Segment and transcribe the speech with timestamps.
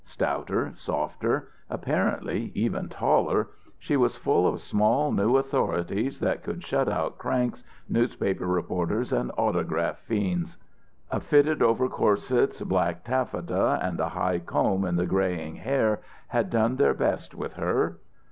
[0.03, 6.89] Stouter, softer, apparently even taller, she was full of small new authorities that could shut
[6.89, 10.57] out cranks, newspaper reporters, and autograph fiends.
[11.11, 16.49] A fitted over corsets black taffeta and a high comb in the greying hair had
[16.49, 17.99] done their best with her.